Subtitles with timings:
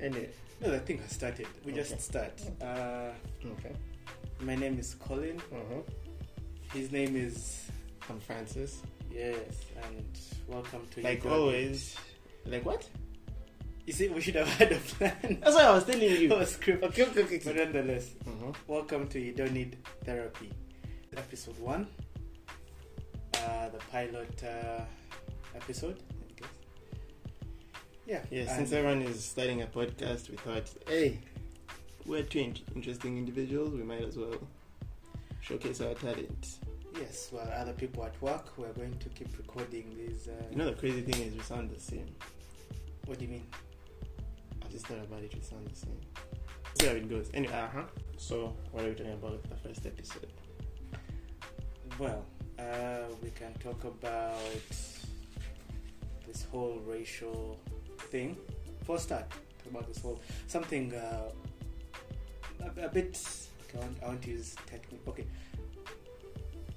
[0.00, 0.28] Anyway,
[0.60, 1.46] No, the thing has started.
[1.64, 1.80] We Okay.
[1.82, 2.32] just start.
[2.60, 3.10] Uh,
[3.58, 3.72] okay.
[4.40, 5.36] my name is Colin.
[5.52, 5.80] Uh-huh.
[6.72, 7.66] His name is
[8.08, 8.82] I'm Francis.
[9.10, 9.36] yes,
[9.84, 10.18] and
[10.48, 11.96] welcome to Like always.
[12.46, 12.88] Like what?
[13.86, 16.32] You see, we should have had a plan That's what I was telling you.
[16.36, 16.84] a script.
[16.84, 17.40] Okay, okay, okay.
[17.44, 18.52] But nonetheless, Uh-huh.
[18.66, 20.50] welcome to You Don't Need Therapy,
[21.16, 21.86] episode one.
[23.34, 24.82] Uh, the pilot uh,
[25.56, 25.96] episode.
[28.10, 28.22] Yeah.
[28.30, 31.18] Yeah, and- since everyone is starting a podcast, we thought, hey,
[32.06, 33.72] we're two in- interesting individuals.
[33.72, 34.34] We might as well
[35.40, 36.42] showcase our talent.
[36.98, 40.26] yes, while other people at work, we're going to keep recording these.
[40.28, 42.08] Uh, You know, the crazy thing is we sound the same.
[43.06, 43.46] what do you mean?
[44.64, 46.00] I just thought about it, we sound the same.
[46.80, 47.30] See how it goes.
[47.32, 47.84] Anyway, uh huh.
[48.16, 50.32] So, what are we talking about the first episode?
[51.98, 52.24] Well,
[52.58, 54.36] uh, we can talk about
[56.26, 57.58] this whole racial
[58.00, 58.36] thing.
[58.84, 59.30] For a start,
[59.68, 61.30] about this whole something uh,
[62.76, 63.20] a, a bit.
[63.68, 64.98] Okay, I want, I want to use technical.
[65.12, 65.26] Okay,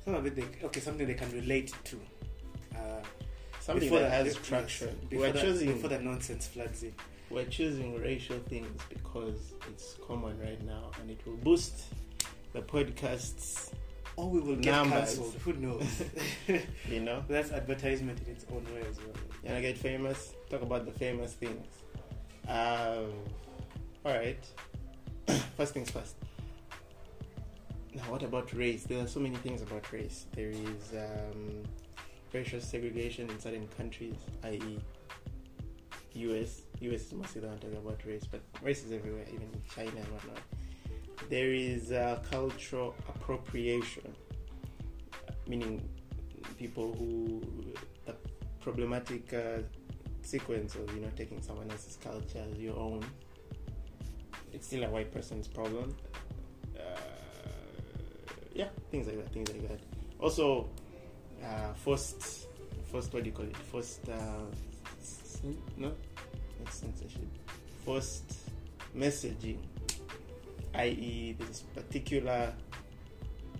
[0.05, 0.35] some of it.
[0.35, 1.97] They, okay, something they can relate to.
[2.75, 3.01] Uh,
[3.59, 4.89] Something before that has traction.
[5.09, 6.93] before we're that, choosing before the nonsense floods in.
[7.29, 11.85] we're choosing racial things because it's common right now, and it will boost
[12.51, 13.71] the podcasts.
[14.15, 15.35] Or we will get cancelled.
[15.43, 16.03] Who knows?
[16.89, 19.15] You know, That's advertisement in its own way as well.
[19.43, 20.33] you wanna get famous?
[20.49, 21.65] Talk about the famous things.
[22.47, 23.11] Um,
[24.05, 24.43] all right.
[25.57, 26.15] first things first.
[27.95, 28.83] Now, what about race?
[28.83, 30.25] There are so many things about race.
[30.35, 31.63] There is um,
[32.33, 34.79] racial segregation in certain countries, i.e.,
[36.15, 36.61] US.
[36.81, 39.91] US is mostly the one talking about race, but race is everywhere, even in China
[39.95, 40.39] and whatnot.
[41.29, 44.13] There is uh, cultural appropriation,
[45.47, 45.81] meaning
[46.57, 47.41] people who
[48.05, 48.15] the
[48.59, 49.61] problematic uh,
[50.21, 53.03] sequence of you know taking someone else's culture as your own.
[54.51, 55.95] It's still a white person's problem.
[56.77, 56.81] Uh,
[58.53, 59.33] yeah, things like that.
[59.33, 59.79] Things like that.
[60.19, 60.69] Also,
[61.43, 62.47] uh, forced,
[62.91, 63.13] forced.
[63.13, 63.57] What do you call it?
[63.57, 64.45] First, Uh,
[65.75, 65.91] no,
[66.59, 67.27] not censorship.
[67.85, 68.49] First
[68.95, 69.57] messaging,
[70.75, 72.53] i.e., this particular.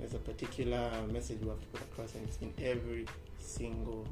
[0.04, 3.06] There's a particular message we have to put across, and it's in every
[3.40, 4.06] single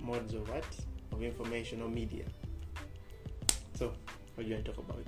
[0.00, 0.64] modes of what
[1.10, 2.22] of information or media.
[3.74, 3.92] So,
[4.36, 5.04] what do you want to talk about?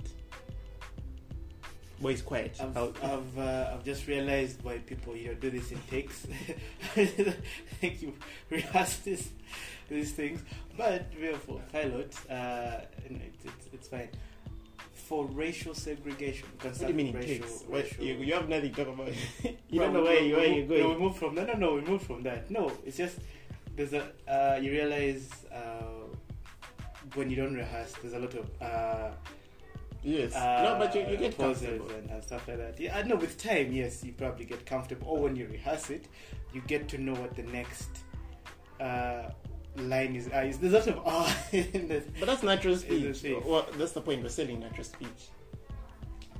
[2.01, 2.57] Boy, it's quiet.
[2.59, 6.27] I've, I've, uh, I've just realized why people you know do this in takes.
[7.79, 8.15] Thank you
[8.49, 9.29] rehearse this,
[9.87, 10.43] these things,
[10.75, 11.05] but
[11.45, 14.09] for pilot, uh, it's, it's, it's fine.
[15.09, 17.47] For racial segregation, what do you mean racial?
[17.67, 19.07] Racial- you, you have nothing to talk about.
[19.71, 20.99] you don't know where, we- where we- you're No, we going.
[20.99, 21.73] move from no, no, no.
[21.73, 22.51] We move from that.
[22.51, 23.17] No, it's just
[23.75, 26.05] there's a uh, you realize uh,
[27.15, 29.09] when you don't rehearse, there's a lot of uh,
[30.03, 30.35] Yes.
[30.35, 31.89] uh, no, but you, you get comfortable.
[31.89, 32.79] and, and stuff like that.
[32.79, 35.07] Yeah, I know with time, yes, you probably get comfortable.
[35.07, 36.05] Or when you rehearse it,
[36.53, 37.89] you get to know what the next
[38.79, 39.29] uh,
[39.77, 40.27] line is.
[40.27, 42.05] Uh, there's a lot of ah in this.
[42.19, 43.23] But that's natural speech.
[43.45, 44.23] Well, that's the point.
[44.23, 45.29] We're selling natural speech.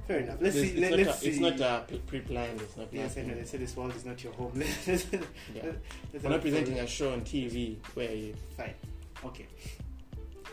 [0.07, 0.37] Fair enough.
[0.41, 0.77] Let's There's- see.
[0.81, 1.29] It's, Let, a, see.
[1.29, 2.59] it's not uh, pre- pre-planned.
[2.61, 2.87] It's not.
[2.91, 3.27] Yes, I nothing.
[3.27, 3.35] know.
[3.35, 4.51] They say this world is not your home.
[4.55, 5.71] Let's- Yeah.
[6.11, 8.33] let's We're not presenting a show on TV where you.
[8.57, 8.73] Fine.
[9.23, 9.45] Okay.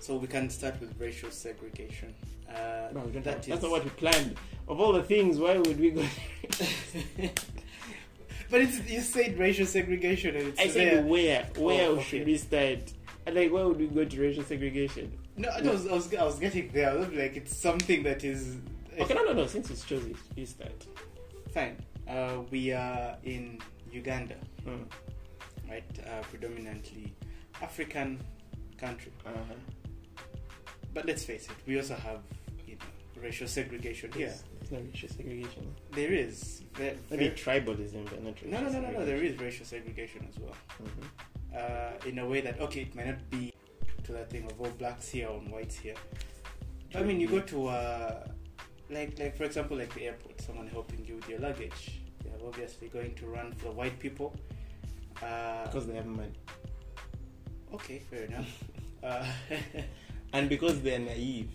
[0.00, 2.14] So we can start with racial segregation.
[2.48, 4.36] Uh, No, we don't that that's is- not what we planned.
[4.68, 6.04] Of all the things, why would we go?
[8.50, 10.90] but it's you said racial segregation and it's I there.
[10.96, 11.46] said where?
[11.58, 12.02] Where Oh, okay.
[12.02, 12.92] should we start?
[13.26, 15.12] And Like, where would we go to racial segregation?
[15.36, 16.90] No, I was, I was I was getting there.
[16.90, 18.56] I was like it's something that is
[18.98, 19.46] Okay, no, no, no.
[19.46, 20.86] Since it's chosen, you start.
[21.52, 21.76] fine.
[22.08, 23.60] Uh, we are in
[23.92, 24.84] Uganda, Hmm.
[25.68, 25.84] right?
[26.06, 27.12] Uh, predominantly
[27.60, 28.18] African
[28.78, 29.12] country.
[29.26, 29.54] Uh-huh.
[30.94, 32.20] But let's face it, we also have
[32.66, 34.34] you know, racial segregation here.
[34.70, 35.74] Yes, It's not racial segregation.
[35.92, 36.62] There is.
[36.74, 39.04] There, tribalism, but not racial no, no, no, no, no.
[39.04, 40.54] There is racial segregation as well.
[40.82, 41.06] Mhm.
[41.56, 43.52] uh, in a way that okay, it might not be
[44.04, 45.94] to that thing of all blacks here and whites here.
[46.94, 48.26] I mean, you go to uh,
[48.90, 52.00] like like for example, like the airport, someone helping you with your luggage.
[52.22, 54.34] They're obviously going to run for the white people.
[55.22, 56.32] Uh, Because they have money.
[57.72, 58.64] okay, fair enough.
[59.02, 59.26] uh,
[60.32, 61.50] And because they're naive.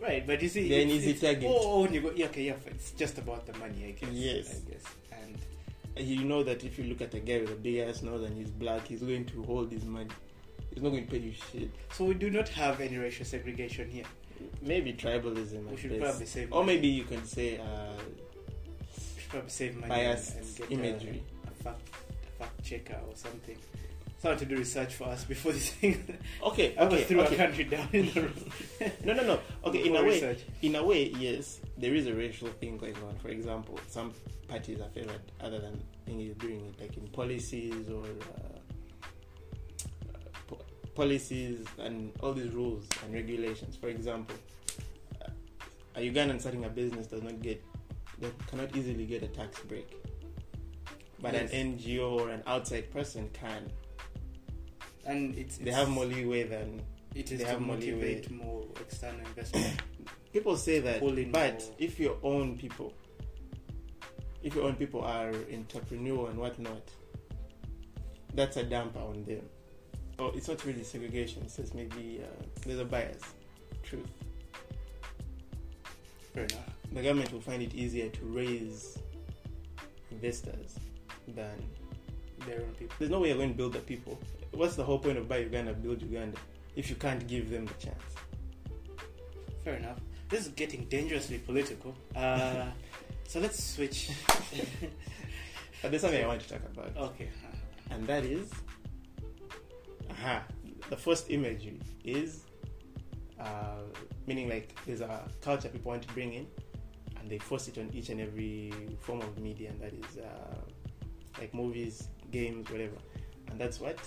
[0.00, 1.50] Right, but you see, They're it's- easy it's- target.
[1.50, 4.10] Oh, oh, when you go, yeah, okay, yeah, it's just about the money, I guess.
[4.12, 4.60] Yes.
[4.66, 4.84] I guess,
[5.22, 8.24] and You know that if you look at a guy with a big ass nose
[8.26, 10.08] and he's black, he's going to hold his money.
[10.72, 11.70] He's not going to pay you shit.
[11.92, 14.04] so we do not have any racial segregation here.
[14.62, 15.68] Maybe tribalism.
[15.70, 16.00] We should best.
[16.02, 16.52] probably save.
[16.52, 16.76] Or money.
[16.76, 17.64] maybe you can say uh,
[19.14, 21.22] We should probably save money biased and, and get imagery.
[21.46, 23.56] A, a fact, a fact checker or something.
[24.20, 27.36] Someone to do research for us before this thing Okay, okay, our okay.
[27.36, 28.52] country down in the road.
[29.04, 29.40] No, no, no.
[29.64, 30.40] Okay, in a way, research.
[30.62, 33.16] in a way, yes, there is a racial thing going on.
[33.22, 34.12] For example, some
[34.48, 38.58] parties are favored other than English doing it, like in policies or uh,
[40.48, 40.64] po-
[40.94, 43.74] policies and all these rules and regulations.
[43.76, 44.36] For example,
[45.24, 45.30] uh,
[45.96, 47.62] a Ugandan starting a business does not get,
[48.18, 49.88] they cannot easily get a tax break,
[51.20, 51.52] but Yes.
[51.52, 53.70] an NGO or an outside person can.
[55.10, 56.82] And it's, They have more leeway than
[57.14, 58.14] It is they to have more leeway.
[58.16, 59.82] motivate more external investment.
[60.32, 62.92] people say that but more- if your own people
[64.42, 66.82] if your own people are entrepreneur and whatnot
[68.34, 69.42] that's a damper on them
[70.16, 73.22] so it's not really segregation it's just maybe uh, there's a bias
[73.82, 74.06] truth
[76.32, 76.70] Fair enough.
[76.92, 78.98] the government will find it easier to raise
[80.12, 80.76] investors
[81.28, 81.56] than
[82.46, 82.94] Their own people.
[82.98, 84.18] there's no way you're going to build the people
[84.52, 86.38] what's the whole point of buy uganda build uganda
[86.76, 88.14] if you can't give them the chance
[89.64, 89.98] Fair enough.
[90.30, 91.94] This is getting dangerously political.
[92.16, 92.64] Uh,
[93.28, 94.10] so let's switch.
[95.82, 97.28] but there's something i want to talk about okay.
[97.90, 98.50] and that is
[100.10, 100.42] aha
[100.88, 102.44] the first imagery is
[103.38, 103.82] uh,
[104.26, 106.46] meaning like there's a culture people want to bring in
[107.18, 110.60] and they force it on each and every form of media and that is uh,
[111.38, 112.96] like movies games whatever
[113.48, 113.98] and that's what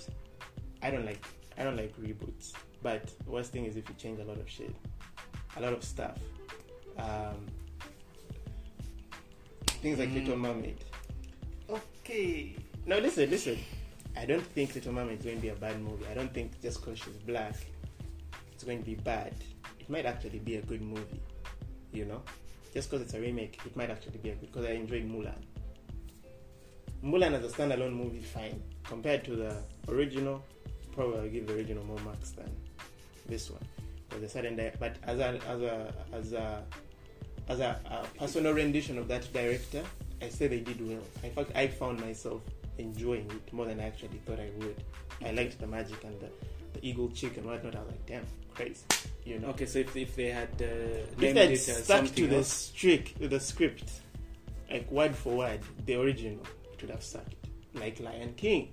[0.84, 1.24] i don't like
[1.58, 2.52] i don't like reboots
[2.82, 4.74] but worst thing is if you change a lot of shit
[5.56, 6.18] a lot of stuff
[6.98, 7.46] um,
[9.82, 10.14] things like Mm.
[10.20, 10.78] little mermaid
[11.68, 12.54] Okay.
[12.86, 13.58] no, listen, listen.
[14.16, 16.04] I don't think Little Mermaid is going to be a bad movie.
[16.10, 17.56] I don't think just because she's black,
[18.52, 19.34] it's going to be bad.
[19.80, 21.22] It might actually be a good movie,
[21.92, 22.20] you know.
[22.74, 24.52] Just because it's a remake, it might actually be a good.
[24.52, 25.40] Because I enjoyed Mulan.
[27.02, 28.62] Mulan as a standalone movie, fine.
[28.84, 29.56] Compared to the
[29.88, 30.44] original,
[30.94, 32.50] probably I'll give the original more marks than
[33.28, 33.62] this one.
[34.08, 36.64] Because the sudden, di- but as a as a as a
[37.48, 39.82] as a, a personal rendition of that director,
[40.22, 41.02] I say they did well.
[41.22, 42.42] In fact, I found myself
[42.78, 44.76] enjoying it more than I actually thought I would.
[45.24, 46.28] I liked the magic and the,
[46.72, 47.76] the eagle chick and whatnot.
[47.76, 48.82] I was like, damn, crazy.
[49.24, 52.26] You know, Okay, so if, if they had uh, if they'd it as stuck to
[52.26, 53.90] the strict, the script,
[54.70, 56.40] like word for word, the original,
[56.72, 57.34] it would have sucked.
[57.74, 58.72] Like Lion King.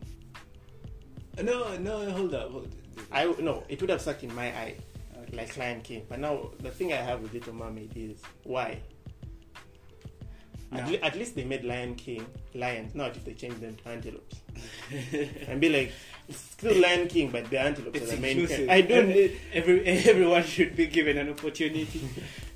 [1.42, 2.52] No, no, hold up.
[2.52, 2.72] Hold
[3.12, 4.76] I no, it would have sucked in my eye,
[5.24, 5.38] Okay.
[5.38, 6.06] like Lion King.
[6.10, 8.80] But now the thing I have with Little Mermaid is why.
[10.74, 12.26] At, le- at least they made Lion King
[12.56, 14.38] lions, not if they changed them to antelopes.
[15.48, 15.92] and be like,
[16.30, 18.70] it's still Lion King, but the antelopes It's are the main.
[18.70, 19.38] I don't need.
[19.54, 22.02] Every everyone should be given an opportunity.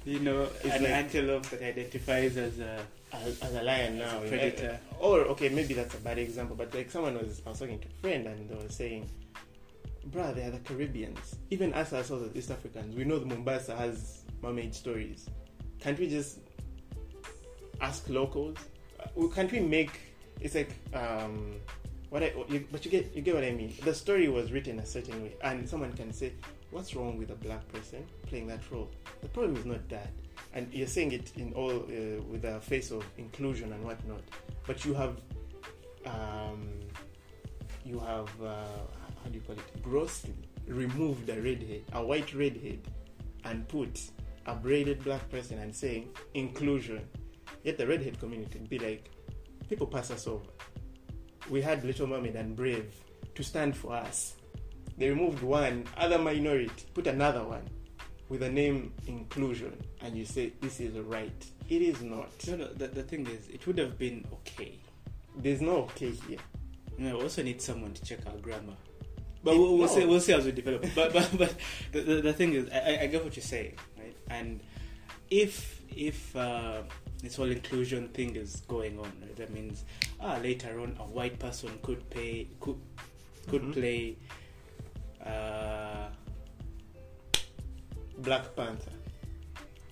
[0.07, 2.79] You know, It's an like- antelope that identifies as a
[3.13, 4.79] As, as a lion now, a predator.
[4.99, 7.87] or okay, maybe that's a bad example, but like someone was, I was talking to
[7.87, 9.09] a friend and they were saying,
[10.09, 11.35] "Bruh, they are the Caribbeans.
[11.49, 15.29] Even us ourselves as East Africans, we know the Mombasa has mermaid stories.
[15.79, 16.39] Can't we just
[17.79, 18.57] ask locals?
[18.99, 19.99] Uh, Can't we make?
[20.41, 21.55] It's like um,
[22.09, 23.73] what I, you, but you get you get what I mean.
[23.83, 26.33] The story was written a certain way, and someone can say,
[26.71, 28.89] "What's wrong with a black person playing that role?"
[29.21, 30.11] The problem is not that,
[30.55, 34.21] and you're saying it in all uh, with a face of inclusion and whatnot.
[34.65, 35.17] But you have,
[36.05, 36.69] um,
[37.83, 38.65] you have uh,
[39.21, 39.83] how do you call it?
[39.83, 40.33] Grossly
[40.67, 42.79] removed a redhead, a white redhead,
[43.43, 44.01] and put
[44.47, 47.05] a braided black person and saying inclusion.
[47.63, 49.11] Yet the redhead community be like,
[49.69, 50.45] people pass us over.
[51.49, 52.95] We had Little Mermaid and Brave
[53.35, 54.35] to stand for us.
[54.97, 57.67] They removed one other minority, put another one
[58.35, 61.45] with the name inclusion, and you say this is right.
[61.69, 62.29] It is not.
[62.47, 62.67] no, no.
[62.73, 64.73] The, the thing is, it would have been okay.
[65.37, 66.37] There's no okay here.
[66.97, 68.73] Know, we also need someone to check our grammar.
[69.43, 69.93] But It- we'll, we'll no.
[69.95, 70.05] see.
[70.05, 70.85] We'll see as we develop.
[70.95, 71.55] But but but
[71.93, 74.15] the, the, the thing is, I, I- get what you're saying, right?
[74.29, 74.59] And
[75.29, 76.81] if if uh,
[77.23, 79.85] this whole inclusion thing is going on, right, that means
[80.19, 82.79] ah later on a white person could pay could
[83.47, 83.73] could Mhm.
[83.73, 84.17] play.
[85.25, 86.09] Uh,
[88.19, 88.91] Black Panther.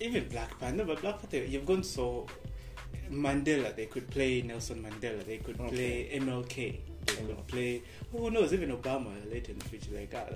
[0.00, 2.26] even Black Panther, but Black Panther, you've gone so
[3.10, 3.74] Mandela.
[3.74, 5.24] They could play Nelson Mandela.
[5.24, 6.80] They could play MLK.
[7.06, 9.90] They could play who knows even Obama later in the future.
[9.94, 10.34] Like ah,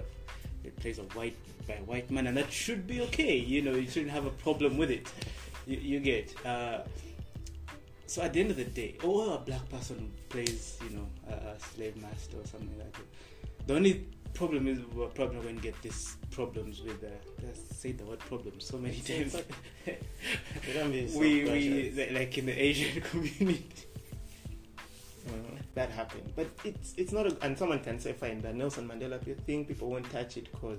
[0.65, 3.37] it plays a white by a white man, and that should be okay.
[3.37, 5.07] You know, you shouldn't have a problem with it.
[5.67, 6.35] You, you get.
[6.45, 6.81] Uh,
[8.07, 11.33] so at the end of the day, or a black person plays, you know, a,
[11.33, 13.03] a slave master or something like that.
[13.67, 17.03] The only problem is we're probably not going to get these problems with.
[17.03, 17.09] Uh,
[17.45, 19.35] let's say the word problem so many times.
[19.87, 20.03] it.
[20.67, 23.65] You don't be we we like in the Asian community.
[25.29, 25.59] Mhm.
[25.75, 26.33] that happened.
[26.37, 27.27] But it's it's not.
[27.27, 30.79] A, and someone can say, fine, the Nelson Mandela thing, people won't touch it because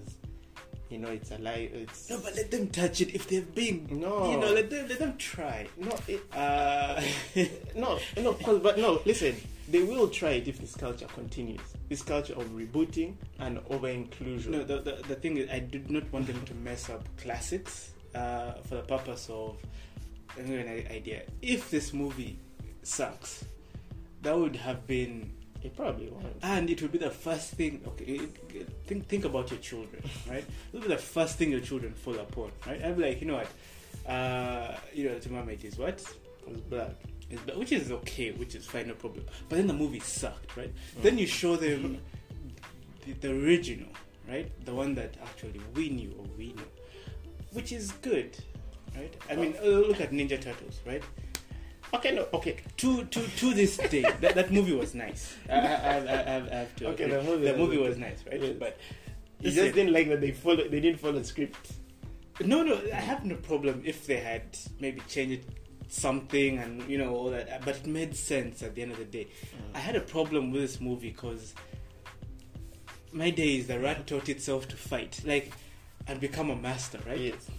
[0.89, 1.69] you know it's a lie.
[1.71, 3.87] It's No, but let them touch it if they've been.
[3.91, 4.31] No.
[4.31, 5.67] You know, let them let them try.
[5.77, 6.99] no, it, Uh,
[7.75, 8.33] no, no.
[8.33, 9.35] 'cause- but no, listen.
[9.69, 11.59] They will try it if this culture continues.
[11.89, 14.51] This culture of rebooting and over inclusion.
[14.51, 17.93] no, the, the the thing is, I did not want them to mess up classics
[18.15, 19.57] uh, for the purpose of
[20.37, 21.23] an idea.
[21.41, 22.37] If this movie
[22.83, 23.43] sucks,
[24.21, 26.25] that would have been it probably won't.
[26.43, 28.13] and it would be the first thing okay
[28.53, 31.91] it- think think about your children right it would be the first thing your children
[31.93, 33.49] fall upon right i'm like you know what
[34.09, 36.01] uh you know the mama it is what
[36.47, 36.91] It's black.
[37.29, 40.57] It's bla- which is okay which is fine no problem but then the movie sucked
[40.57, 41.99] right then you show them
[43.05, 43.89] the, the original
[44.27, 46.63] right the one that actually we knew or we know
[47.51, 48.35] which is good
[48.95, 51.03] right i mean uh, look at ninja turtles right
[51.91, 52.57] Okay, no, okay.
[52.77, 55.35] to to to this day, that, that movie was nice.
[55.49, 56.87] I, I, I, I, have to.
[56.89, 58.39] Okay, the movie the was movie was nice, right?
[58.39, 58.55] Yes.
[58.59, 58.77] But
[59.39, 60.67] You just didn't like that they follow.
[60.67, 61.71] They didn't follow the script.
[62.45, 65.45] no, no, I have no problem if they had maybe changed
[65.89, 69.05] something and you know all that, but it made sense at the end of the
[69.05, 69.27] day.
[69.73, 71.53] I had a problem with this movie because
[73.11, 75.51] my days the rat taught itself to fight, like,
[76.07, 77.19] and become a master, right?
[77.19, 77.49] Yes.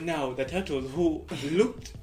[0.00, 1.94] Now the turtles who looked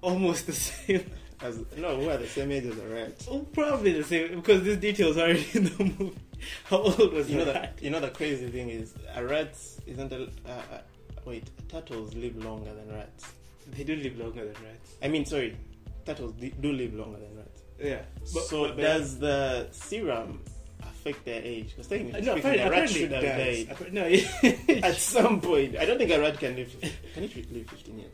[0.00, 1.10] almost the same.
[1.42, 3.26] As no, who are the same age as the rat.
[3.30, 6.18] Oh, probably the same because these details are already in the movie.
[6.64, 10.12] How old was You know the you know the crazy thing is a rat isn't
[10.12, 10.80] a uh,
[11.24, 13.32] wait turtles live longer than rats.
[13.72, 14.96] They do live longer than rats.
[15.02, 15.56] I mean, sorry,
[16.04, 17.62] turtles do live longer than rats.
[17.82, 18.02] Yeah.
[18.24, 20.42] so does the serum
[20.82, 21.70] affect their age?
[21.70, 23.92] Because technically no, speaking, apparently, a rat should have died.
[23.92, 25.76] No, at some point.
[25.76, 26.74] I don't think a rat can live.
[27.14, 28.12] Can it live 15 years?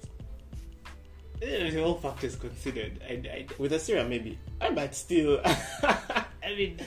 [1.43, 3.01] Eh, all factors considered.
[3.09, 4.39] I, I, With a serum, maybe.
[4.59, 5.41] But still,
[6.47, 6.79] I mean,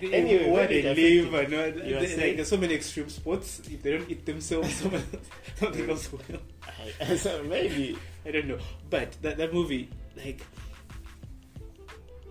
[0.00, 2.48] they, Anyway, where what they did live, and all, You they, are like, saying- there's
[2.48, 3.60] so many extreme sports.
[3.70, 5.02] If they don't eat themselves, someone,
[5.56, 7.16] something else will.
[7.16, 7.96] so maybe.
[8.26, 8.58] I don't know.
[8.90, 10.44] But that, that movie, like,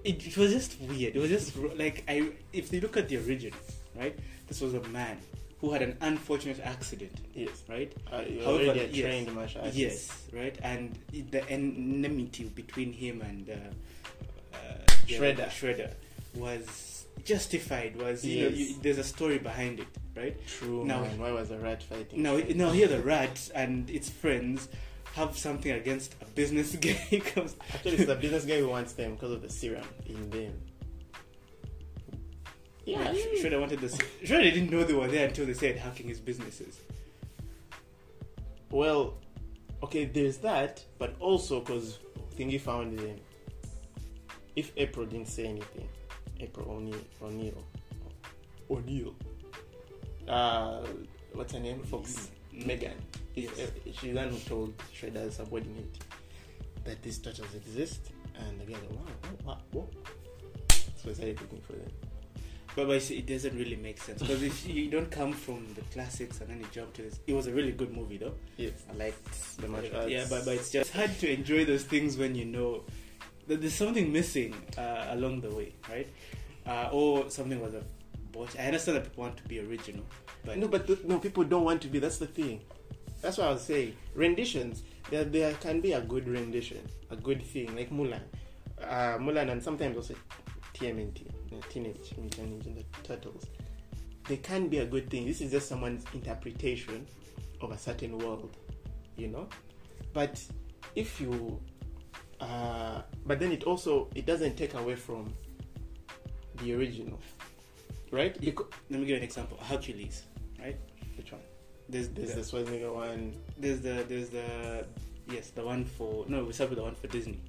[0.04, 1.16] it, it was just weird.
[1.16, 2.30] It was just like I.
[2.54, 3.60] If you look at the original,
[3.96, 4.18] right?
[4.48, 5.18] This was a man
[5.60, 7.64] who had an unfortunate accident, Yes.
[7.68, 7.92] right?
[8.12, 9.02] Uh, However, already a yes.
[9.02, 9.78] trained martial artist.
[9.78, 10.56] Yes, right.
[10.62, 13.54] And the enmity between him and uh,
[14.56, 14.58] uh,
[15.08, 15.50] the other- Shredder.
[15.50, 15.94] Shredder
[16.38, 17.96] was justified.
[17.96, 20.36] Was you know you, there's a story behind it, right?
[20.48, 20.86] True.
[20.86, 21.20] Now- man.
[21.20, 22.22] Why was a rat fighting?
[22.22, 24.70] Now, now here the rat and its friends
[25.14, 26.90] have something against a business guy.
[26.92, 30.30] He comes Actually, it's the business guy who wants them because of the serum in
[30.30, 30.54] them.
[32.86, 33.14] Yeah.
[33.14, 33.98] Sh- Shredder wanted this.
[34.24, 36.80] Shredder didn't know they were there until they said hacking his businesses.
[38.70, 39.18] Well,
[39.84, 42.00] okay, there's that, but also because
[42.38, 43.18] Thingy found them.
[44.56, 45.88] If April didn't say anything,
[46.40, 47.64] April O'Neil, O'Neil,
[48.70, 49.16] O'Neil,
[50.28, 50.86] uh,
[51.34, 51.82] what's her name?
[51.84, 52.94] Fox, Megan.
[53.36, 53.52] Yes.
[53.86, 55.98] She's the one who told Shredder's subordinate
[56.84, 59.02] that these turtles exist, and go, wow,
[59.46, 59.88] wow, wow.
[60.70, 61.92] So he started looking for them.
[62.76, 65.82] But, but see, it doesn't really make sense because if you don't come from the
[65.94, 68.36] classics and then you jump to this, it was a really good movie though.
[68.56, 68.74] Yes.
[68.92, 70.12] I liked The martial arts.
[70.12, 72.84] Yeah, but, but it's just hard to enjoy those things when you know
[73.48, 76.08] there's something missing uh, along the way, right?
[76.66, 77.84] Uh, or something was a
[78.32, 78.50] botch.
[78.58, 80.04] I understand that people want to be original,
[80.44, 82.00] but No, but th- no, people don't want to be.
[82.00, 82.62] That's the thing.
[83.22, 83.96] That's what I was saying.
[84.16, 88.22] Renditions, there, there can be a good rendition, a good thing, like Mulan.
[88.82, 90.14] Uh, Mulan and sometimes also
[90.74, 91.22] TMNT,
[91.70, 93.46] Teenage Mutant Ninja Turtles.
[94.28, 95.26] They can be a good thing.
[95.26, 97.08] This is just someone's interpretation
[97.62, 98.56] of a certain world,
[99.16, 99.48] you know?
[100.14, 100.42] But
[100.96, 101.60] if you.
[102.40, 105.34] Uh, but then it also it doesn't take away from
[106.58, 107.20] the original,
[108.12, 108.40] right?
[108.40, 109.58] Because, let me give you an example.
[109.62, 110.24] Hercules,
[110.60, 110.78] right?
[111.18, 111.42] which one?
[111.90, 113.34] There's There's the, the Schwarzenegger one.
[113.58, 114.86] there's the there's the
[115.32, 117.40] yes the one for no we start with the one for Disney,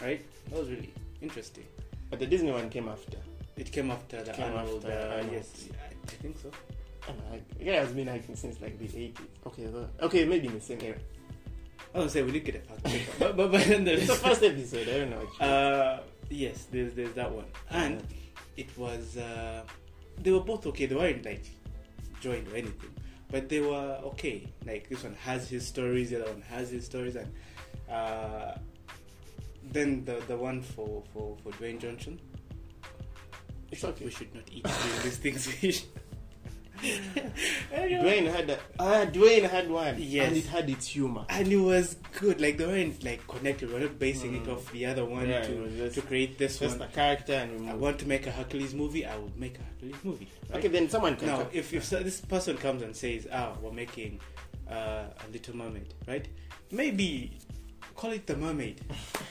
[0.00, 0.20] right?
[0.50, 1.64] That was really interesting.
[2.10, 3.18] But the Disney one came after.
[3.56, 4.84] It came after the Came Arnold.
[4.84, 5.32] after uh, Arnold.
[5.32, 5.68] yes,
[6.06, 6.50] I, think so.
[7.06, 9.12] I I- yeah, it's been acting since like the 80s.
[9.46, 10.96] Okay, the, okay, maybe in the same era.
[11.94, 14.14] I was say we did get a fact check, but but but then It's the
[14.14, 14.88] first episode.
[14.88, 15.22] I don't know.
[15.22, 15.46] Actually.
[15.48, 15.98] Uh,
[16.30, 18.64] yes, there's there's that one, and Yeah.
[18.64, 19.62] it was uh,
[20.18, 20.86] they were both okay.
[20.86, 21.44] They weren't like
[22.20, 22.90] joined or anything,
[23.30, 24.48] but they were okay.
[24.66, 27.30] Like this one has his stories, the other one has his stories, and
[27.90, 28.54] uh,
[29.70, 32.18] then the the one for for for Dwayne Johnson.
[33.70, 34.04] it's okay.
[34.06, 34.64] We should not eat
[35.02, 35.86] these things.
[36.82, 39.96] Dwayne had a, ah, Dwayne had one.
[39.98, 40.28] Yes.
[40.28, 41.24] And it had its humor.
[41.28, 42.40] and it was good.
[42.40, 43.72] Like they weren't like connected.
[43.72, 44.52] We're not basing it Mm.
[44.56, 46.88] off the other one Yeah, to, just- to create this Just one.
[46.88, 49.06] a character and I want to make a Hercules movie.
[49.06, 50.28] I will make a Hercules movie.
[50.50, 50.58] right?
[50.58, 53.72] Okay, then someone can Now, if if so- this person comes and says, "Ah, we're
[53.72, 54.20] making
[54.70, 56.26] uh, a Little Mermaid," right?
[56.70, 57.38] Maybe
[57.94, 58.80] call it the Mermaid,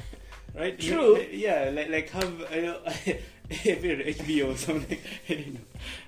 [0.56, 0.82] right?
[0.82, 1.26] You- True.
[1.32, 2.80] yeah, like like have I know,
[3.52, 4.98] HBO or something.
[5.28, 5.60] Don't know.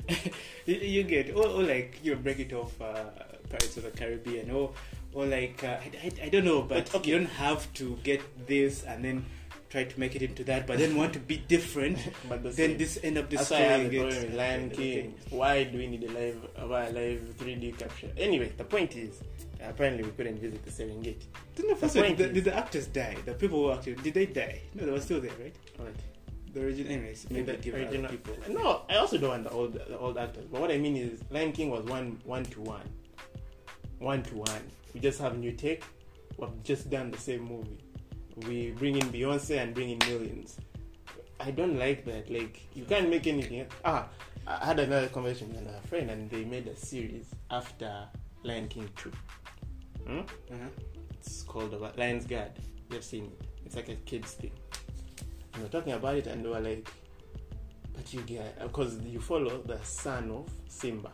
[0.65, 3.05] you, you get or, or like you break it off uh,
[3.49, 4.71] Pirates of the Caribbean or
[5.13, 7.11] or like uh, I, I, I don't know, but, But, okay.
[7.11, 9.25] you don't have to get this and then
[9.69, 11.97] try to make it into that, but then want to be different.
[12.29, 12.77] but the then same.
[12.77, 14.15] this end up That's why I have destroying it.
[14.19, 15.15] problem Lion King.
[15.29, 18.11] Why do we need a live, a live 3D capture?
[18.17, 19.21] Anyway, the point is,
[19.61, 21.25] apparently we couldn't visit the Serengeti.
[21.55, 23.17] Didn't the first The one, did, did the actors die?
[23.25, 24.61] The people who acted, did they die?
[24.75, 25.55] No, they were still there, right?
[25.79, 25.95] Right.
[26.53, 28.35] The original, anyways, maybe the give other original- people.
[28.49, 30.45] No, I also don't want the old, the old actors.
[30.51, 32.87] But what I mean is, Lion King was one, one to one,
[33.99, 34.61] one to one.
[34.93, 35.83] We just have new take.
[36.37, 37.79] We've just done the same movie.
[38.47, 40.57] We bring in Beyonce and bring in millions.
[41.39, 42.29] I don't like that.
[42.29, 43.61] Like you can't make anything.
[43.61, 43.69] else.
[43.83, 44.07] Ah,
[44.45, 48.07] I had another conversation with a friend, and they made a series after
[48.43, 49.11] Lion King two.
[50.05, 50.19] Hmm?
[50.19, 50.69] Uh-huh.
[51.19, 52.51] It's called about Lion's Guard.
[52.91, 53.47] You've seen it.
[53.65, 54.51] It's like a kids thing.
[55.53, 56.87] And we're talking about it, and they were like,
[57.93, 61.11] "But you get because you follow the son of Simba.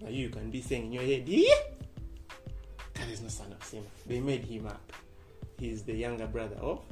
[0.00, 1.54] Now you can be saying in your head, yeah,
[2.94, 3.88] that is no son of Simba.
[4.06, 4.92] They made him up.
[5.58, 6.84] He's the younger brother of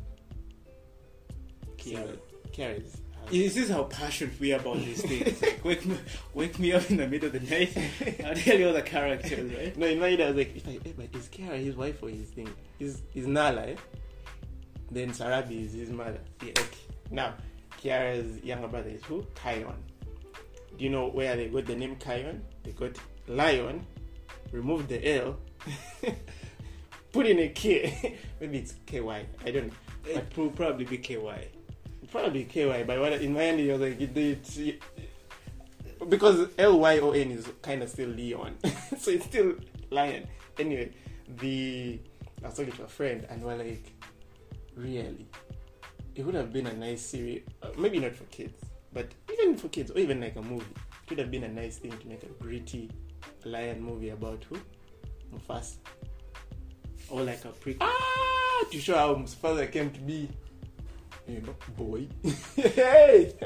[1.77, 2.19] Kiara.
[2.53, 2.97] Kiara's
[3.31, 5.41] This is how passionate we are about these things.
[5.43, 5.99] Like, wake me,
[6.35, 7.77] wake me up in the middle of the night.
[8.25, 9.77] I'll tell you all the characters, right?
[9.77, 12.03] No, in my head I was like, if I, eh, but is Kiara his wife
[12.03, 12.49] or his thing?
[12.81, 13.63] Is is Nala?
[13.67, 13.77] Eh?
[14.91, 16.21] Then Sarabi is his mother.
[16.43, 16.51] Yeah.
[16.51, 16.79] Okay.
[17.11, 17.35] Now,
[17.83, 19.23] Kiara's younger brother is who?
[19.35, 19.75] Kion.
[20.77, 22.41] Do you know where they got the name Kion?
[22.63, 22.97] They got
[23.29, 23.87] lion,
[24.53, 25.37] removed the L,
[27.13, 28.19] put in a K.
[28.41, 29.27] Maybe it's KY.
[29.45, 29.73] I don't know.
[30.07, 31.49] It will probably be KY.
[32.11, 32.85] Probably KY.
[32.87, 34.83] But what in my end, it was like it, it,
[36.09, 38.57] because L Y O N is kind of still Leon,
[38.99, 39.55] so it's still
[39.91, 40.27] lion.
[40.59, 40.93] Anyway,
[41.41, 41.99] the
[42.43, 43.93] I was talking to a friend and we're like,
[44.77, 45.27] really,
[46.15, 47.43] it would have been a nice series.
[47.63, 48.63] Uh, maybe not for kids,
[48.93, 50.67] but even for kids, or even like a movie,
[51.05, 52.91] it would have been a nice thing to make a gritty
[53.45, 54.59] lion movie about who
[55.35, 55.77] Mufasa.
[57.09, 57.79] Or like a prequel.
[57.81, 60.29] Ah, to show how Mufasa came to be,
[61.29, 62.07] you know, boy.
[62.57, 63.33] hey.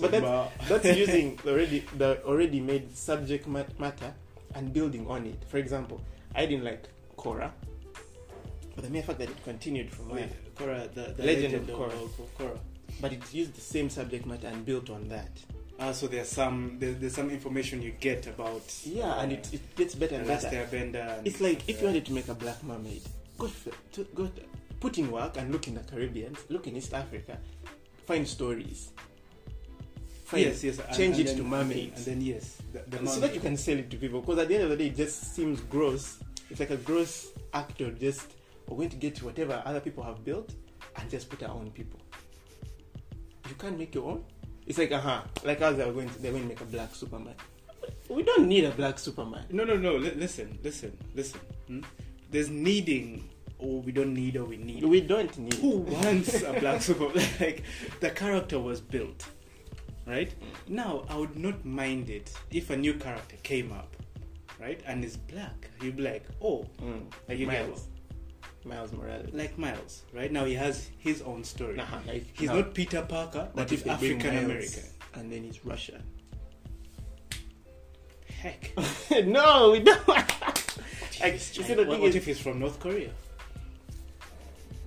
[0.00, 4.14] but that's, that's using already the already made subject matter
[4.54, 5.42] and building on it.
[5.48, 6.00] For example,
[6.34, 7.50] I didn't like Korra,
[8.76, 11.70] but the mere fact that it continued from there, Wait, Korra, the, the Legend legend,
[11.70, 12.02] of of, Korra.
[12.04, 12.58] of Korra.
[13.00, 15.30] but it used the same subject matter and built on that.
[15.80, 19.48] Ah, so there's some there's, there's some information you get about Yeah, uh, and it,
[19.52, 20.48] it gets better and better.
[20.48, 21.18] Airbender.
[21.18, 23.02] and It's like if you wanted to make a black mermaid,
[23.38, 23.48] go
[23.92, 24.42] to, go to,
[24.78, 27.38] put in work and look in the Caribbean, look in East Africa,
[28.06, 28.90] find stories.
[30.24, 33.06] Find, yes, yes, and- change and it then- to mermaid, and then yes, the, the
[33.06, 34.20] so that you can sell it to people.
[34.20, 36.18] Because at the end of the day, it just seems gross.
[36.50, 38.32] It's like a gross act actor just
[38.68, 40.54] we're going to get to whatever other people have built
[40.96, 42.00] and just put our own people.
[43.48, 44.24] You can't make your own.
[44.66, 46.94] It's like uh huh, like us they're going to they're going to make a black
[46.94, 47.34] Superman.
[48.10, 49.44] We don't need a black Superman.
[49.50, 49.96] No, no, no.
[49.96, 51.40] Li- listen, listen, listen.
[51.68, 51.80] Hmm?
[52.30, 54.82] There's needing, or we don't need, or we need.
[54.84, 55.54] We don't need.
[55.54, 57.24] Who wants a black Superman?
[57.40, 57.62] like
[58.00, 59.24] the character was built,
[60.06, 60.34] right?
[60.66, 63.94] Now I would not mind it if a new character came up,
[64.60, 65.70] right, and is black.
[65.80, 67.68] You'd be like, oh, Mm, like You get
[68.66, 68.92] Miles.
[68.92, 69.32] Morales.
[69.32, 70.30] like Miles, right?
[70.30, 71.76] Now he has his own story.
[71.76, 74.82] Nah, like, He's now, not Peter Parker, but he's African American.
[75.14, 76.02] and then he's Russian.
[78.28, 78.72] Heck.
[79.26, 80.08] no, we don't.
[80.08, 80.30] like,
[81.22, 83.10] you He's see, the what what is, if he's from North Korea?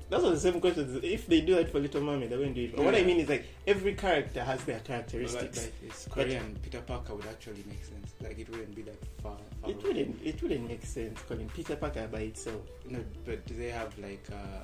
[0.09, 1.03] That's what the same questions.
[1.03, 2.75] If they do that for Little Mermaid, they're going to do it.
[2.75, 5.65] But what I mean is like every character has their characteristics.
[5.65, 6.57] but it's Korean.
[6.63, 8.13] Peter Parker would actually make sense.
[8.21, 9.37] Like it wouldn't be that far.
[9.61, 10.19] Far It wouldn't.
[10.23, 12.61] It wouldn't make sense calling Peter Parker by itself.
[12.87, 14.25] No, but do they have like?
[14.31, 14.63] uh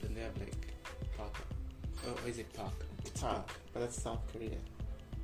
[0.00, 0.54] Don't they have like
[1.16, 1.44] Parker?
[2.06, 2.72] Oh, or is it Park?
[3.04, 4.58] It's Park, but that's South Korea.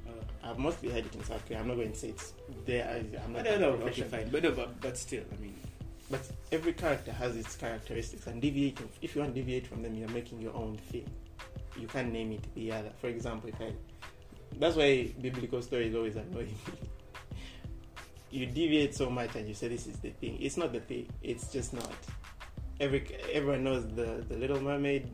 [0.07, 0.11] Uh,
[0.51, 1.61] I've mostly heard it in South Korea.
[1.61, 2.33] I'm not going to say it's
[2.65, 2.87] there.
[2.89, 3.87] I- I'm I not don't know.
[3.89, 4.29] Okay, fine.
[4.31, 5.55] But no, but, but still, I mean,
[6.11, 6.21] But
[6.53, 8.89] every character has its characteristics, and deviating.
[9.03, 11.09] If you want to deviate from them, you're making your own thing.
[11.79, 12.91] You can't name it the other.
[13.01, 13.73] For example, if I,
[14.59, 16.55] that's why biblical stories always annoy me.
[18.31, 20.39] You deviate so much, and you say this is the thing.
[20.41, 21.09] It's not the thing.
[21.23, 21.93] It's just not.
[22.81, 25.09] Every everyone knows the the Little Mermaid,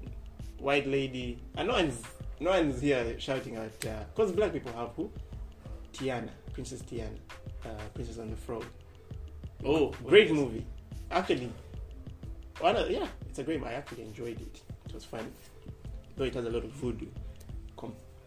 [0.58, 2.02] White Lady, and no one's
[2.40, 5.10] no one's here shouting out because black people have who
[5.92, 7.16] Tiana, Princess Tiana,
[7.64, 8.64] uh, Princess and the Frog.
[9.64, 10.66] Oh, great what is- movie.
[11.10, 11.50] Actually,
[12.60, 13.62] one of, yeah, it's a great.
[13.62, 14.60] I actually enjoyed it.
[14.86, 15.30] It was fun,
[16.16, 17.06] though it has a lot of voodoo,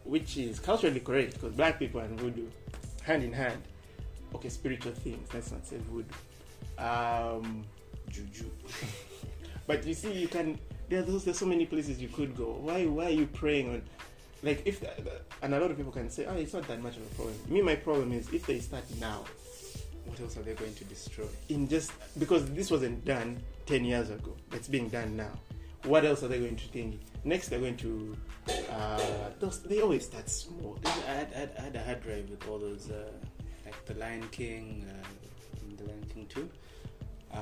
[0.04, 2.48] which is culturally correct because black people and voodoo,
[3.04, 3.62] hand in hand.
[4.36, 5.28] Okay, spiritual things.
[5.34, 6.08] Let's not say voodoo.
[6.78, 7.64] Um,
[8.10, 8.50] Juju.
[9.68, 10.60] but you see, you can.
[10.90, 11.24] There are those.
[11.26, 12.58] There's so many places you could go.
[12.62, 12.86] Why?
[12.86, 13.82] Why are you praying on?
[14.44, 14.84] Like if,
[15.42, 17.36] and a lot of people can say, oh, it's not that much of a problem.
[17.50, 19.24] Me, my problem is if they start now,
[20.06, 21.26] What else are they going to destroy?
[21.50, 25.32] in just because this wasn't done 10 years ago it's being done now
[25.84, 28.16] what else are they going to think next they're going to
[28.72, 32.30] uh, those, they always start small I had, I had, I had a hard drive
[32.30, 33.12] with all those, uh,
[33.68, 36.50] like The Lion King, uh, and The Lion King 2.
[37.34, 37.38] Uh,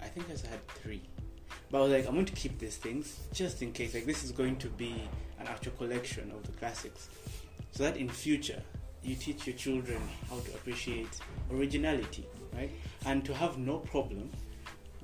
[0.00, 1.02] I think I had three.
[1.70, 3.92] But I was like, I'm going to keep these things just in case.
[3.92, 5.02] Like, this is going to be
[5.38, 7.10] an actual collection of the classics.
[7.72, 8.62] So that in future,
[9.02, 11.20] you teach your children how to appreciate
[11.52, 12.70] originality, right?
[13.04, 14.30] And to have no problem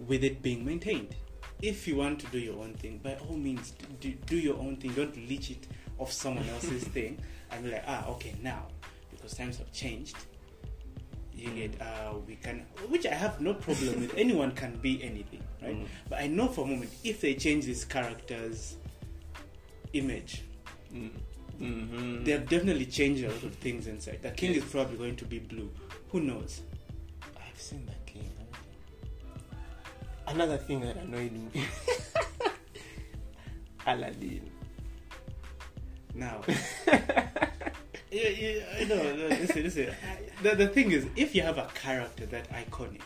[0.06, 1.14] with it being maintained.
[1.60, 4.76] If you want to do your own thing, by all means, do, do your own
[4.76, 4.92] thing.
[4.94, 5.66] Don't leech it
[5.98, 7.18] off someone else's thing
[7.50, 8.66] and be like, ah, okay, now,
[9.24, 10.16] because times have changed,
[11.34, 14.14] you get, uh, we can, which I have no problem with.
[14.18, 15.74] Anyone can be anything, right?
[15.76, 15.86] Mm.
[16.10, 18.76] But I know for a moment, if they change this character's
[19.94, 20.42] image,
[20.92, 21.10] Mm.
[21.60, 22.24] Mhm.
[22.24, 24.20] they have definitely changed a lot of things inside.
[24.22, 25.70] The king is probably going to be blue.
[26.10, 26.62] Who knows?
[27.36, 28.30] I've seen that king
[30.26, 31.48] another thing that annoyed me
[33.86, 34.50] Aladdin
[36.14, 36.40] Now,
[38.14, 39.16] yeah, yeah, I know.
[39.16, 39.94] no, Listen, listen.
[40.42, 43.00] The, the thing is, if you have a character that iconic,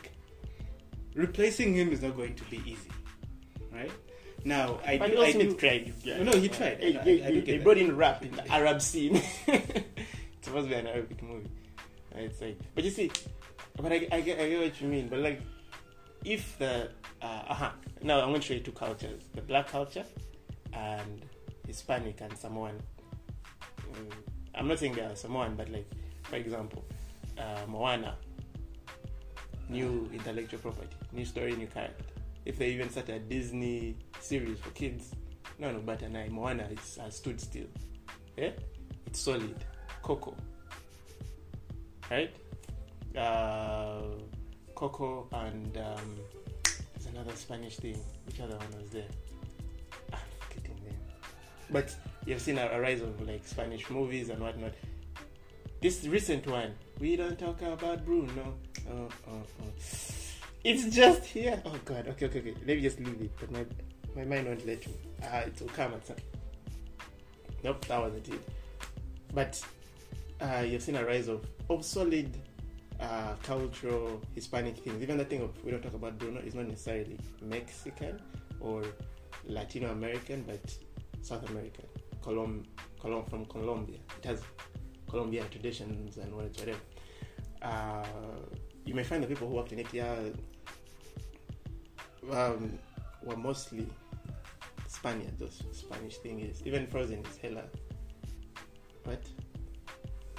[1.15, 2.91] replacing him is not going to be easy,
[3.73, 3.91] right?
[4.45, 5.19] Now, I but do.
[5.19, 6.79] Will Smith do tried No, no, he tried.
[6.83, 7.65] He, I- he- I do he- get that.
[7.65, 9.27] brought in rap in the Arab scene it's
[10.43, 11.51] supposed to be an Arabic movie
[12.15, 13.11] it's like but you see
[13.77, 15.41] but I, I, get, I get what you mean but like
[16.25, 16.91] if the
[17.23, 17.71] uh, uh
[18.03, 20.05] now I'm going to show you two cultures the black culture
[20.73, 21.25] and
[21.67, 22.81] Hispanic and Samoan
[23.93, 24.13] Mm,
[24.59, 25.89] I'm not saying they are Samoan but like
[26.25, 26.85] for example
[27.39, 28.17] uh, Moana
[29.69, 32.05] new intellectual property new story new character.
[32.45, 35.15] If they even start a Disney series for kids
[35.59, 37.67] no no but and Moana is, has stood still.
[38.37, 38.51] Yeah?
[39.07, 39.65] It's solid.
[40.03, 40.35] Coco.
[42.11, 42.35] Right?
[43.17, 44.03] Uh,
[44.75, 46.17] Coco and um,
[46.95, 47.99] there's another Spanish thing.
[48.27, 49.09] Which other one was there?
[50.13, 50.95] I'm forgetting them
[51.71, 51.95] but
[52.29, 54.73] you've seen a, a rise of like Spanish movies and whatnot.
[55.81, 58.55] This recent one we don't talk about Bruno.
[58.91, 59.65] Oh, oh, oh.
[60.65, 61.61] it's just here.
[61.65, 62.07] Oh god.
[62.09, 62.55] Okay okay okay.
[62.67, 63.65] Let me just leave it but my
[64.15, 66.17] my mind won't let me ah it will come at some
[67.65, 68.41] nope that wasn't it.
[69.33, 69.63] But
[70.41, 72.37] uh, you've seen a rise of, of solid
[73.01, 75.03] uh, cultural Hispanic things.
[75.03, 78.21] Even the thing of we don't talk about Bruno is not necessarily Mexican
[78.61, 78.85] or
[79.47, 80.61] Latino American, but
[81.23, 81.85] South American.
[82.23, 82.65] Colom,
[83.01, 83.99] Colom from Colombia.
[84.19, 84.43] It has
[85.09, 86.79] Colombian traditions and whatever.
[87.63, 88.05] Uh,
[88.85, 90.17] you may find the people who worked in it yeah,
[92.33, 92.79] um,
[93.23, 93.89] were mostly
[94.87, 95.39] Spaniards.
[95.39, 97.65] Those Spanish thing is even Frozen is hella
[99.09, 99.23] but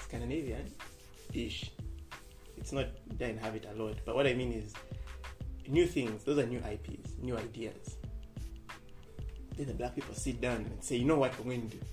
[0.01, 0.71] Scandinavian
[1.33, 1.71] ish.
[2.57, 2.87] It's not
[3.17, 4.73] they inhabit a lot, but what I mean is
[5.67, 6.23] new things.
[6.23, 7.97] Those are new IPs, new ideas.
[9.59, 11.83] Then the black people sit down and say, you know what we're going to do?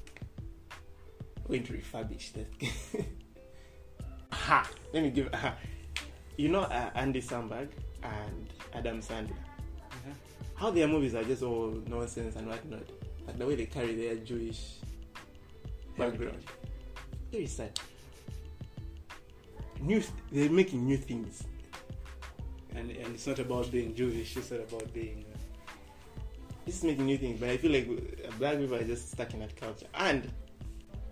[1.48, 2.46] We're going to refurbish that.
[4.32, 4.70] ha!
[4.92, 5.28] Let me give.
[5.34, 5.52] Aha.
[6.36, 7.70] You know uh, Andy Samberg
[8.04, 9.32] and Adam Sandler.
[9.32, 10.12] Uh-huh.
[10.54, 12.88] How their movies are just all nonsense and whatnot.
[13.26, 14.76] But the way they carry their Jewish
[15.98, 16.44] background.
[17.32, 17.80] Very sad.
[19.80, 20.00] New,
[20.30, 21.42] they're making new things.
[22.76, 25.24] And, and it's not about being Jewish, it's not about being.
[26.66, 29.40] This is making new things, but I feel like black people are just stuck in
[29.40, 29.86] that culture.
[29.94, 30.32] And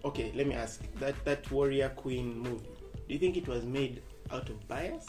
[0.05, 2.69] okay, let me ask that that Warrior Queen movie.
[3.07, 5.07] Do you think it was made out of bias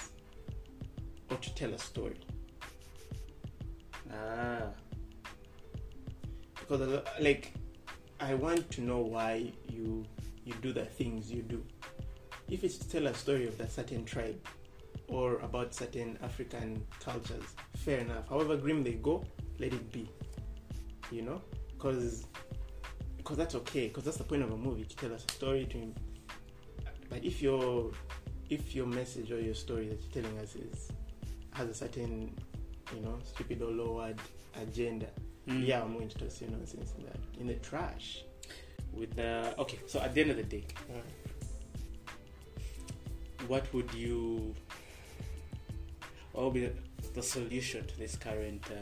[1.32, 2.20] or to tell a story?
[4.14, 4.68] ah.
[6.60, 7.54] Because like,
[8.20, 10.06] I want to know why you
[10.44, 11.64] you do the things you do.
[12.50, 14.40] If it's to tell a story of that certain tribe
[15.08, 18.30] or about certain African cultures, fair enough.
[18.30, 19.24] However grim they go,
[19.60, 20.08] let it be.
[21.12, 21.42] You know,
[21.74, 22.26] because
[23.18, 23.88] because that's okay.
[23.88, 25.66] Because that's the point of a movie to tell us a story.
[25.66, 25.94] To Him.
[27.10, 27.92] but if your
[28.50, 30.92] if your message or your story that you're telling us is
[31.54, 32.36] has a certain
[32.96, 34.20] you know stupid or lowered
[34.62, 35.08] agenda,
[35.48, 35.68] Mm.
[35.68, 38.24] yeah, I'm going to toss you nonsense in that in the trash.
[38.92, 40.66] With the okay, so at the end of the day,
[43.48, 44.56] what would you?
[46.32, 46.74] What would be the,
[47.14, 48.76] the solution to this current uh,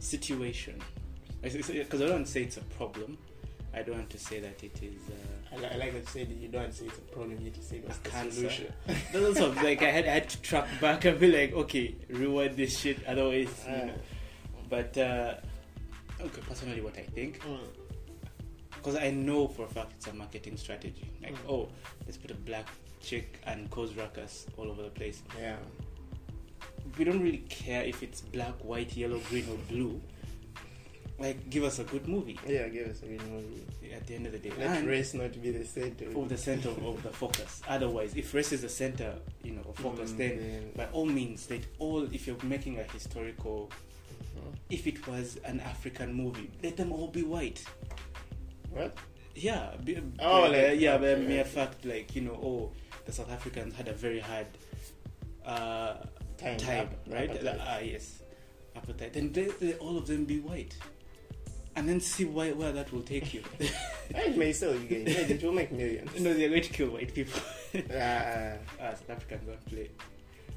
[0.00, 0.80] situation?
[1.42, 3.16] Because I don't say it's a problem.
[3.72, 5.00] I don't want to say that it is.
[5.08, 7.38] Uh, I, li- I like that you said you don't say it's a problem, you
[7.44, 8.72] need to say what's A solution.
[9.12, 12.56] That's also like I had, I had to track back and be like, okay, reword
[12.56, 12.98] this shit.
[13.06, 13.92] Otherwise, you know.
[14.68, 15.34] But uh,
[16.20, 17.58] okay, personally, what I think, Mm.
[18.76, 21.08] because I know for a fact it's a marketing strategy.
[21.22, 21.50] Like, Mm.
[21.50, 21.68] oh,
[22.06, 22.66] let's put a black
[23.00, 25.22] chick and cause ruckus all over the place.
[25.38, 25.56] Yeah.
[26.98, 30.00] We don't really care if it's black, white, yellow, green, or blue.
[31.18, 33.62] Like, give us a good movie Yeah, give us a good movie.
[33.94, 34.50] at the end of the day.
[34.58, 36.06] Let And- race not be the center.
[36.18, 37.60] of the center of the focus.
[37.68, 41.04] Otherwise, if race is the center, you know, of focus, Mm, then then- by all
[41.06, 42.04] means, let all.
[42.14, 43.70] If you're making a historical,
[44.36, 44.54] Mhm.
[44.70, 47.62] if it was an African movie, let them all be white.
[48.70, 48.96] What?
[49.34, 49.76] Yeah.
[49.84, 52.72] Be, Oh, like, like- yeah, okay, but mere fact, like you know, oh,
[53.04, 54.46] the South Africans had a very hard
[55.44, 55.96] uh,
[56.40, 57.30] Time, time, ap- right?
[57.30, 57.60] apartheid.
[57.60, 58.22] Ah, yes,
[58.76, 59.12] apartheid.
[59.12, 60.74] Then let, let all of them be white,
[61.76, 63.42] and then see why, where that will take you.
[64.10, 65.14] It may sell you guys.
[65.14, 66.10] Yeah, it will make millions.
[66.20, 67.40] no, they're going to kill white people.
[67.94, 69.88] Ah, Ah, South Africans don't play.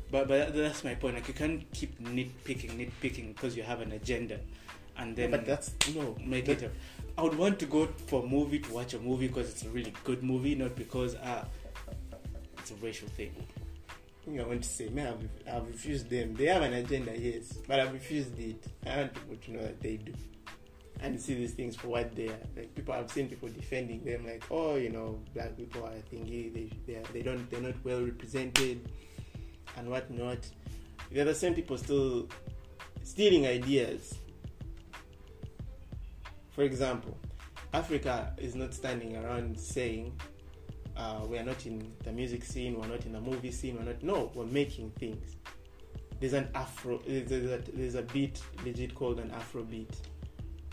[0.10, 1.16] But but that's my point.
[1.16, 4.40] Like you can't keep nitpicking, nitpicking because you have an agenda,
[4.98, 6.16] and then but that's no.
[6.26, 6.66] make that- it.
[6.66, 6.72] Up.
[7.16, 9.70] I would want to go for a movie to watch a movie because it's a
[9.70, 11.46] really good movie, not because ah,
[12.58, 13.32] it's a racial thing.
[14.28, 15.08] I want to say, man,
[15.48, 16.34] I've, I've refused them.
[16.34, 18.64] They have an agenda, yes, but I've refused it.
[18.86, 20.14] I want people to know that they do.
[21.02, 22.40] And see these things for what they are.
[22.56, 26.54] Like people, I've seen people defending them, like, oh, you know, black people are thingy,
[26.54, 28.90] they they, are, they don't they're not well represented,
[29.76, 30.38] and whatnot.
[31.12, 32.30] They're the same people still
[33.04, 34.16] stealing ideas.
[36.52, 37.18] For example,
[37.74, 40.14] Africa is not standing around saying,
[40.98, 43.84] uh, we are not in the music scene, we're not in the movie scene, we're
[43.92, 44.02] not.
[44.04, 45.36] No, we're making things.
[46.20, 49.94] There's an Afro, there's a, there's a beat legit called an Afro beat.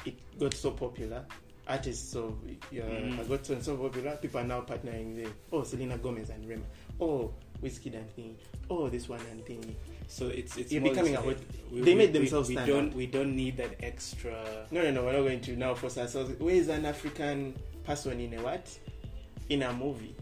[0.05, 1.25] It got so popular.
[1.69, 2.37] Artists of
[2.71, 3.29] yeah, Mm.
[3.29, 4.17] got so, so popular.
[4.17, 6.63] People are now partnering with oh Selena Gomez and Rema.
[7.01, 8.35] Oh Wizkid and thingy.
[8.71, 9.75] Oh this one and thingy.
[10.09, 11.37] So it's it's You're becoming a hot-
[11.71, 12.95] we- they we- made we- themselves We, stand don't out.
[12.95, 14.67] we don't need that extra.
[14.73, 15.05] No, no, no.
[15.05, 16.33] We're not going to now force ourselves.
[16.41, 17.55] Where is an African
[17.85, 18.67] person in a what?
[19.51, 20.15] In a movie?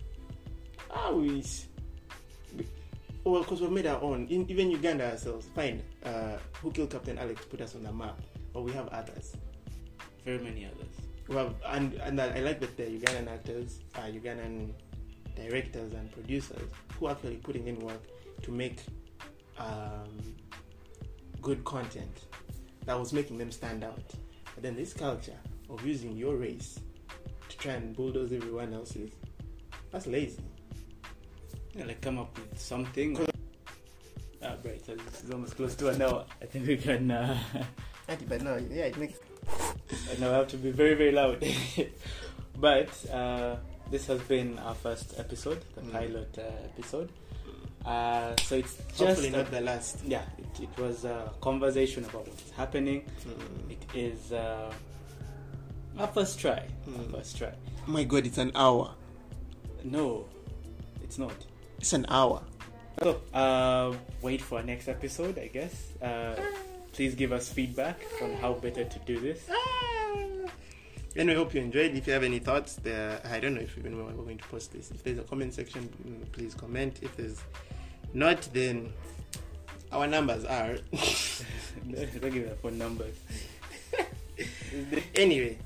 [0.91, 1.45] Ah, we.
[3.25, 4.27] Well, because we've made our own.
[4.29, 5.47] In, even Uganda ourselves.
[5.55, 5.83] Fine.
[6.05, 8.19] Uh, who killed Captain Alex put us on the map.
[8.55, 9.37] But we have others.
[10.25, 10.95] Very many others.
[11.29, 14.73] We have, and and I like that the Ugandan actors, uh, Ugandan
[15.37, 16.63] directors and producers
[16.99, 18.03] who are actually putting in work
[18.43, 18.81] to make
[19.59, 20.09] um,
[21.43, 22.25] good content
[22.87, 24.15] that was making them stand out.
[24.55, 25.39] But then this culture
[25.69, 26.81] of using your race
[27.49, 29.11] to try and bulldoze everyone else's,
[29.91, 30.43] that's lazy.
[31.75, 33.19] Yeah, like come up with something.
[34.43, 34.85] Ah, right.
[34.85, 36.25] So it's almost close to an hour.
[36.43, 37.11] I think we can.
[37.11, 37.39] Uh,
[38.29, 39.19] But no, yeah, it makes.
[40.19, 41.45] now I have to be very very loud.
[42.57, 43.57] but uh,
[43.91, 45.93] this has been our first episode, the Mm.
[45.93, 47.11] pilot uh, episode.
[47.85, 49.99] Uh, so it's just Hopefully not the last.
[50.07, 50.23] yeah.
[50.39, 53.05] It, it was a conversation about what's happening.
[53.27, 53.71] Mm.
[53.73, 54.73] It is uh,
[55.99, 56.65] our first try.
[56.89, 56.99] Mm.
[57.13, 57.53] Our first try.
[57.87, 58.95] Oh my god, it's an hour.
[59.85, 60.27] No,
[61.03, 61.35] it's not.
[61.79, 62.43] It's an hour.
[63.03, 65.93] So, uh, wait for our next episode, I guess.
[66.03, 66.35] Uh,
[66.93, 69.49] please give us feedback on how better to do this.
[71.17, 71.95] Anyway, hope you enjoyed.
[71.95, 74.73] If you have any thoughts, there I don't know if even we're going to post
[74.73, 74.91] this.
[74.91, 76.99] If there's a comment section, mm, please comment.
[77.03, 77.41] If there's
[78.15, 78.93] not, then
[79.91, 80.77] our numbers are.
[81.91, 83.15] Don't give the phone numbers.
[85.15, 85.59] anyway,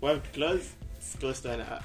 [0.00, 0.72] we have to close.
[0.96, 1.60] It's close to an.
[1.60, 1.82] Uh,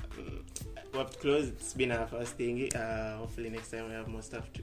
[0.94, 1.48] we have to close.
[1.48, 2.74] It's been our first thing.
[2.76, 4.62] Uh, hopefully next time we have more stuff to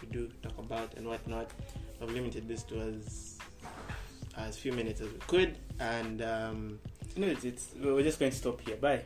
[0.00, 1.50] to do, talk about, and whatnot.
[2.00, 3.38] We've limited this to as
[4.36, 6.78] as few minutes as we could, and um,
[7.16, 8.76] No, it's, it's we're just going to stop here.
[8.76, 9.02] Bye.